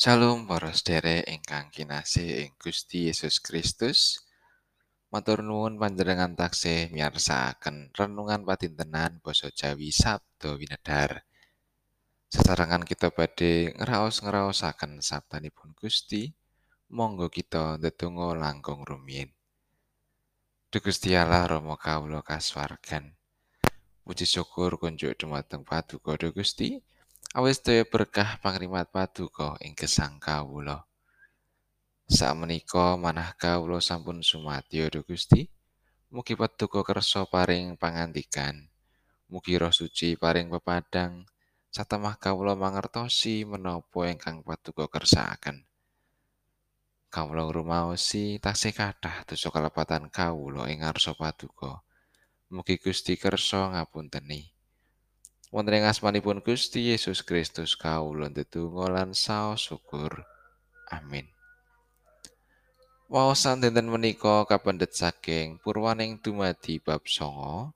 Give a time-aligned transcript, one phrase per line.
[0.00, 4.24] Shalom para sedherek ingkang kinasih ing Gusti Yesus Kristus.
[5.12, 11.28] Matur nuwun panjenengan taksih miyarsakaken renungan patintenan basa Jawi Sabda Winedhar.
[12.32, 16.32] Sesarengan kita badhe ngraos-ngraosaken sabdanipun Gusti,
[16.96, 19.28] monggo kita ndedonga langkung rumiyin.
[20.72, 23.20] Duh Gusti Allah Rama kawula kasuwargan.
[24.00, 26.80] Puji syukur kunjuk dumateng Paduka Gusti.
[27.30, 30.82] Awis daya berkah pangrimat paduka ing gesang kawula.
[32.10, 35.46] Sakmenika manah kawula sampun sumadyo Duh Gusti.
[36.10, 38.66] Mugi paduka kersa paring pangandikan.
[39.30, 41.22] Mugi roh suci paring pepadang.
[41.70, 45.62] Satemah kawula mangertosi menapa ingkang paduka kersakaken.
[47.14, 51.86] Kawula ngrumaosi tasih kathah dosa kalepatan kawula ing ngarsa paduka.
[52.50, 54.59] Mugi Gusti kersa ngapunteni.
[55.50, 60.22] Wonten ing asmanipun Gusti Yesus Kristus kawula ndedonga lan saos syukur.
[60.86, 61.26] Amin.
[63.10, 67.74] Waosan dinten menika kapendhet saking Purwaning dumadi bab 9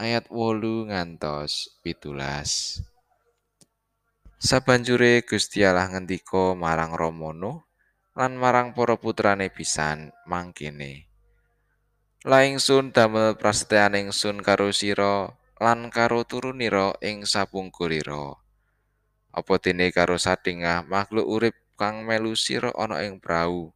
[0.00, 2.80] ayat 8 ngantos 17.
[4.40, 7.60] Sabanjure Gusti Allah ngendika marang Ramana
[8.16, 11.12] lan marang para putrane pisan mangkene.
[12.24, 18.36] La ingsun damel prasetyan ingsun karo sira lan karo turunira ing sapungkurira.
[19.32, 23.72] Apa dene karo satingah makhluk urip kang melu sira ana ing prau,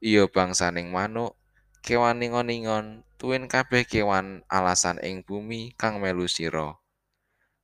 [0.00, 1.36] iya bangsaning manuk,
[1.84, 6.80] kewan ningon-ningon, tuwin kabeh kewan alasan ing bumi kang melu sira.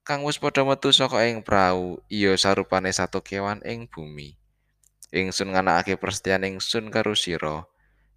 [0.04, 4.36] Kang wis padha metu saka ing prau, iya sarupane satu kewan ing bumi.
[5.08, 7.64] Ingsun nganakake persetyan ingsun karo sira,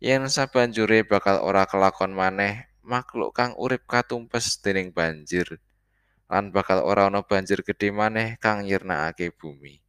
[0.04, 5.60] yen sabanjure bakal ora kelakon maneh makhluk kang urip katumpes dening banjir
[6.32, 9.84] lan bakal ora ana banjir gedhe maneh kang nyirnakake bumi.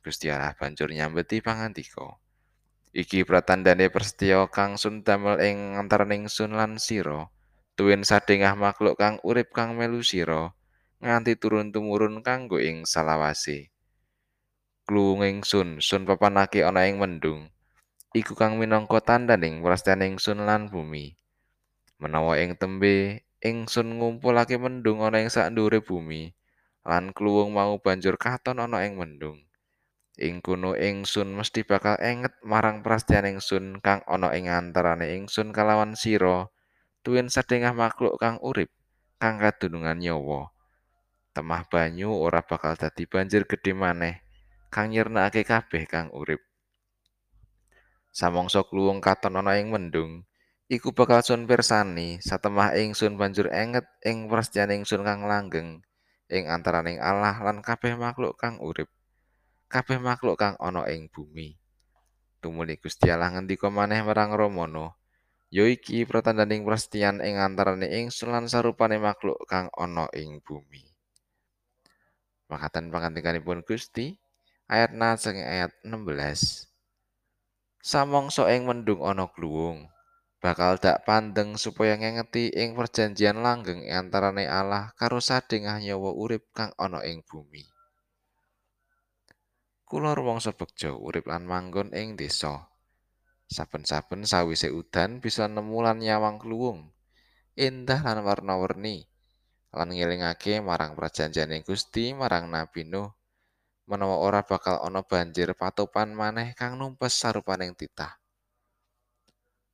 [0.00, 2.16] Gusti Allah banjur nyambeti pangandika.
[2.92, 7.28] Iki pratandane persetya kang sun damel ing antaraning sun lan sira.
[7.76, 10.52] Tuwin sadengah makhluk kang urip kang melu sira
[11.02, 13.72] nganti turun tumurun kanggo ing salawase.
[14.84, 17.48] Kluwung sun sun papanake ana ing mendung.
[18.12, 21.16] Iku kang minangka tandaning prastaning sun lan bumi.
[22.02, 26.34] Menawa ing tembe ingsun ngumpulake mendung ana ing sakndure bumi
[26.82, 29.38] lan kluwung mau banjur katon ana ing mendung.
[30.18, 35.94] Ing kono ingsun mesti bakal enget marang prastian ingsun kang ana ing antarane ingsun kalawan
[35.94, 36.50] sira
[37.06, 38.68] tuwin sadengah makhluk kang urip
[39.22, 40.50] kang kadunungan nyawa.
[41.32, 44.20] Temah banyu ora bakal dadi banjir gedhe maneh
[44.74, 46.42] kang nyirnakake kabeh kang urip.
[48.12, 50.26] Samangsa kluwung katon ana ing mendung
[50.72, 55.84] iku bakal sun pirsani satemah ingsun banjur enget ing prasetyan ingsun kang langgeng
[56.32, 58.88] ing antaraning Allah lan kabeh makhluk kang urip.
[59.68, 61.60] Kabeh makhluk kang ana ing bumi.
[62.40, 64.96] Tumuli Gusti Allah ngendika maneh marang Ramana
[65.52, 70.88] ya iki pratandaning prasetyan ing antaraning ingsun lan sarupane makhluk kang ana ing bumi.
[72.48, 74.16] Makaten pangandikanipun Gusti
[74.72, 76.64] ayat na ayat 16
[77.84, 79.91] Samangsa ing mendung ana kluwung
[80.42, 86.74] bakal dak pandeng supaya ngengeti ing perjanjian langgeng antarane Allah karo sadengah nyawa urip kang
[86.74, 87.62] ana ing bumi.
[89.86, 92.66] Kula ruwangsa bekja urip lan manggon ing desa.
[93.46, 96.90] Saben-saben sawise udan bisa nemu lan nyawang kluwung.
[97.54, 99.06] Indah lan warna-warni.
[99.70, 103.14] Lan ngelingake marang perjanjian Gusti marang Nabi Nuh
[103.86, 108.21] menawa ora bakal ana banjir patopan maneh kang numpes sarupaning titah.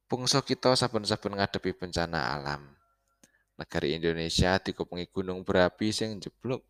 [0.09, 2.65] Bungsa kita saben-saben ngadepi bencana alam.
[3.61, 6.65] Negari Indonesia dikupengi gunung berapi sing jeblok.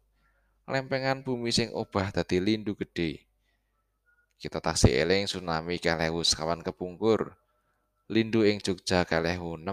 [0.67, 3.23] Lempengan bumi sing obah dadi lindu gedhe.
[4.43, 7.39] Kita taksih eling tsunami kalewu sekawan kepungkur.
[8.11, 9.71] Lindu ing Jogja kalewu 6.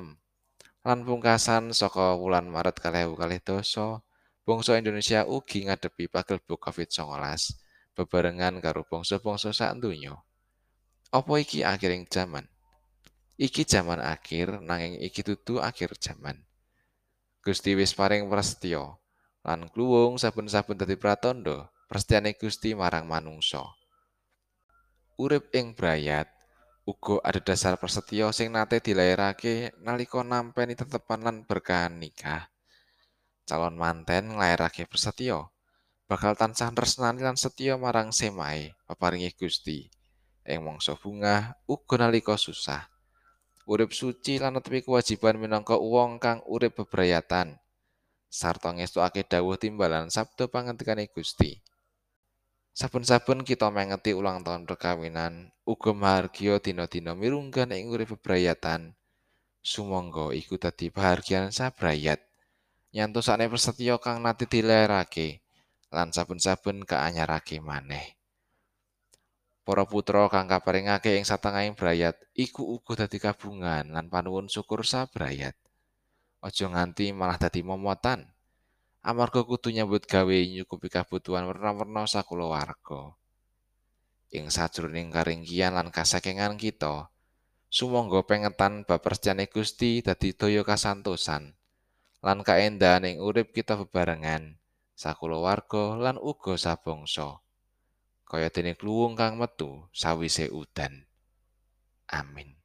[0.86, 4.06] Lan pungkasan saka wulan Maret kalewu kalih doso,
[4.46, 7.02] bangsa Indonesia ugi ngadepi pagelbuk COVID-19
[7.98, 10.22] bebarengan karo bangsa-bangsa sak donya.
[11.10, 12.46] Apa iki akhiring jaman?
[13.36, 16.40] Iki jaman akhir nanging iki dudu akhir jaman.
[17.44, 18.96] Gusti wis paring prasetya
[19.44, 23.76] lan kluwung saben-saben dadi pratandha prasetyane Gusti marang manungsa.
[25.20, 26.32] Urip ing brayat
[26.88, 32.48] uga ada dasar prasetya sing nate dilairake nalika nampeni tetepan lan berkahan nikah.
[33.44, 35.44] Calon manten nglairake prasetya
[36.08, 39.92] bakal tansah tresnani lan setya marang semae paparingi Gusti.
[40.48, 42.95] Ing mangsa bungah uga nalika susah.
[43.66, 47.58] Urip suci lan netepi kewajiban minangka wong kang urip bebrayatan
[48.30, 51.66] sarta ngestukake dawuh timbalan sabda pangendikane Gusti
[52.76, 59.00] Saben-saben kita mengeti ulang tahun perkawinan, uga mahargya dina-dina mirunggan ing urip bebrayatan.
[59.64, 62.20] Sumangga iku dadi bahagian sabrayat.
[62.92, 65.40] Nyantosane prasetyo kang nate dilerake
[65.88, 68.15] lan saben-saben kaanyarake maneh.
[69.66, 75.58] Para putra kang kaparingake ing satengahing brayat iku uga dadi kabungan lan panuwun syukur sabrayat.
[76.46, 78.30] Aja nganti malah dadi momotan.
[79.06, 83.14] amarga kudu nyambut gawe nyukupi kabutuhan werna-werna sakulawarga.
[84.34, 87.14] Ing sajroning karingkian lan kasakengan kita,
[87.70, 91.54] sumangga pengetan bab percayane Gusti dadi daya kasantosan
[92.26, 94.58] lan kaendahan ing urip kita bebarengan
[94.98, 97.45] sakulawarga lan uga sabangsa.
[98.26, 101.06] Kaya dene kluwung kang metu sawise udan.
[102.10, 102.58] Amin.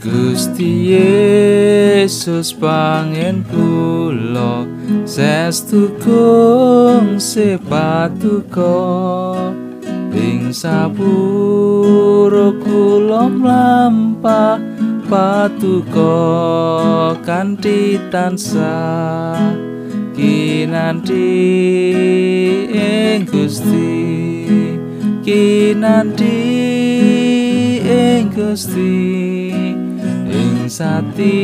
[0.00, 4.64] Gusti Yesus pangen kula
[5.04, 8.72] sestu kung sepatuko
[10.26, 14.58] ing sapuro kula mlampah
[15.06, 16.18] patuko
[17.22, 19.38] kanthi tansah.
[20.16, 21.28] Kinanti
[22.72, 24.48] ing Gusti
[25.20, 26.40] kinanti
[27.84, 29.52] ing Gusti
[30.32, 31.36] ing sati